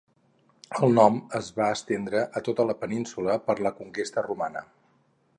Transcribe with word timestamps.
El 0.85 0.95
nom 0.99 1.17
es 1.39 1.49
va 1.59 1.67
estendre 1.73 2.23
a 2.41 2.43
tota 2.47 2.65
la 2.69 2.75
península 2.85 3.35
per 3.49 3.57
la 3.67 3.73
conquesta 3.83 4.25
romana. 4.29 4.65